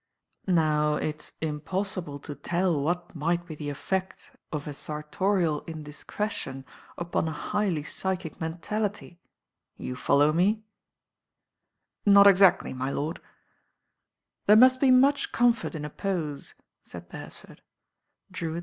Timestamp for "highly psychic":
7.31-8.41